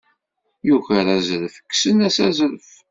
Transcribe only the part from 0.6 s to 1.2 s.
Yuker